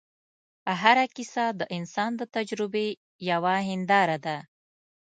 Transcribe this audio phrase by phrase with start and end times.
[0.81, 2.87] هره کیسه د انسان د تجربې
[3.29, 4.37] یوه هنداره ده.